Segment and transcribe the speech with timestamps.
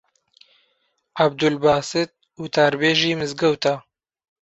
[1.19, 2.09] عەبدولباست
[2.41, 3.75] وتاربێژی مزگەوتە